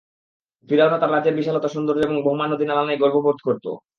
[0.69, 3.65] ফিরআউনও তার রাজ্যের বিশালতা, সৌন্দর্য এবং বহমান নদী-নালা নিয়ে গর্ববোধ করত।